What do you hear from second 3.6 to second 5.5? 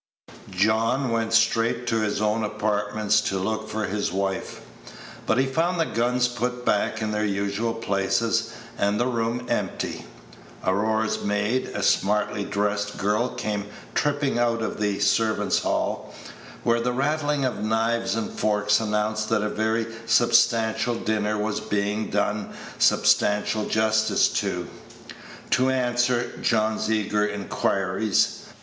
for his wife; but he